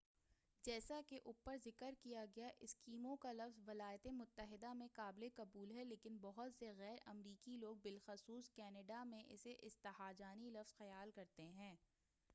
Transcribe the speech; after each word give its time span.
جیسا 0.65 0.99
کہ 1.07 1.19
اوپر 1.25 1.57
ذکر 1.65 1.93
کیا 2.01 2.23
گیا 2.35 2.47
اسکیمو 2.59 3.15
کا 3.15 3.31
لفظ 3.31 3.59
ولایاتِ 3.67 4.09
متحدہ 4.11 4.71
میں 4.73 4.87
قابلِ 4.93 5.27
قبول 5.35 5.71
ہے 5.71 5.83
لیکن 5.85 6.17
بہت 6.21 6.53
سے 6.59 6.71
غیر 6.77 6.97
امریکی 7.05 7.57
لوگ 7.57 7.75
بالخصوص 7.83 8.49
کنیڈا 8.51 9.03
میں 9.03 9.23
اسے 9.27 9.55
استہجانی 9.61 10.49
لفظ 10.49 10.73
خیال 10.73 11.11
کرتے 11.11 11.47
ہیں 11.49 11.75